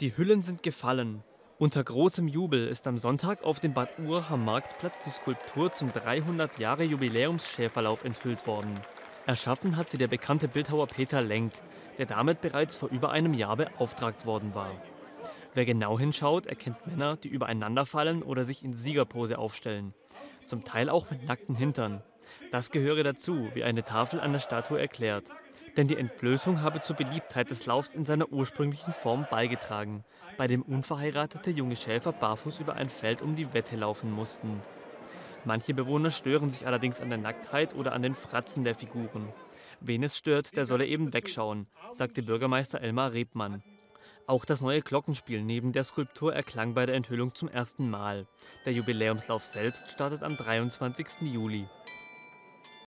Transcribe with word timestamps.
Die 0.00 0.16
Hüllen 0.16 0.42
sind 0.42 0.62
gefallen. 0.62 1.24
Unter 1.58 1.82
großem 1.82 2.28
Jubel 2.28 2.68
ist 2.68 2.86
am 2.86 2.98
Sonntag 2.98 3.42
auf 3.42 3.58
dem 3.58 3.74
Bad 3.74 3.98
Uracher 3.98 4.36
Marktplatz 4.36 5.00
die 5.00 5.10
Skulptur 5.10 5.72
zum 5.72 5.92
300 5.92 6.60
Jahre 6.60 6.84
Jubiläumsschäferlauf 6.84 8.04
enthüllt 8.04 8.46
worden. 8.46 8.78
Erschaffen 9.26 9.76
hat 9.76 9.90
sie 9.90 9.98
der 9.98 10.06
bekannte 10.06 10.46
Bildhauer 10.46 10.86
Peter 10.86 11.20
Lenk, 11.20 11.52
der 11.98 12.06
damit 12.06 12.40
bereits 12.42 12.76
vor 12.76 12.90
über 12.90 13.10
einem 13.10 13.34
Jahr 13.34 13.56
beauftragt 13.56 14.24
worden 14.24 14.54
war. 14.54 14.70
Wer 15.54 15.64
genau 15.64 15.98
hinschaut, 15.98 16.46
erkennt 16.46 16.86
Männer, 16.86 17.16
die 17.16 17.28
übereinander 17.28 17.84
fallen 17.84 18.22
oder 18.22 18.44
sich 18.44 18.62
in 18.62 18.74
Siegerpose 18.74 19.36
aufstellen. 19.36 19.94
Zum 20.44 20.62
Teil 20.62 20.90
auch 20.90 21.10
mit 21.10 21.26
nackten 21.26 21.56
Hintern. 21.56 22.02
Das 22.52 22.70
gehöre 22.70 23.02
dazu, 23.02 23.48
wie 23.54 23.64
eine 23.64 23.82
Tafel 23.82 24.20
an 24.20 24.32
der 24.32 24.38
Statue 24.38 24.78
erklärt. 24.78 25.24
Denn 25.78 25.86
die 25.86 25.96
Entblößung 25.96 26.60
habe 26.60 26.80
zur 26.80 26.96
Beliebtheit 26.96 27.52
des 27.52 27.64
Laufs 27.64 27.94
in 27.94 28.04
seiner 28.04 28.32
ursprünglichen 28.32 28.92
Form 28.92 29.28
beigetragen, 29.30 30.02
bei 30.36 30.48
dem 30.48 30.62
unverheiratete 30.62 31.52
junge 31.52 31.76
Schäfer 31.76 32.10
barfuß 32.10 32.58
über 32.58 32.74
ein 32.74 32.88
Feld 32.88 33.22
um 33.22 33.36
die 33.36 33.54
Wette 33.54 33.76
laufen 33.76 34.10
mussten. 34.10 34.60
Manche 35.44 35.74
Bewohner 35.74 36.10
stören 36.10 36.50
sich 36.50 36.66
allerdings 36.66 37.00
an 37.00 37.10
der 37.10 37.18
Nacktheit 37.18 37.76
oder 37.76 37.92
an 37.92 38.02
den 38.02 38.16
Fratzen 38.16 38.64
der 38.64 38.74
Figuren. 38.74 39.32
Wen 39.80 40.02
es 40.02 40.18
stört, 40.18 40.56
der 40.56 40.66
solle 40.66 40.84
eben 40.84 41.12
wegschauen, 41.12 41.68
sagte 41.92 42.24
Bürgermeister 42.24 42.80
Elmar 42.80 43.12
Rebmann. 43.12 43.62
Auch 44.26 44.44
das 44.44 44.60
neue 44.60 44.82
Glockenspiel 44.82 45.44
neben 45.44 45.72
der 45.72 45.84
Skulptur 45.84 46.34
erklang 46.34 46.74
bei 46.74 46.86
der 46.86 46.96
Enthüllung 46.96 47.36
zum 47.36 47.48
ersten 47.48 47.88
Mal. 47.88 48.26
Der 48.66 48.72
Jubiläumslauf 48.72 49.46
selbst 49.46 49.92
startet 49.92 50.24
am 50.24 50.36
23. 50.36 51.22
Juli. 51.22 51.68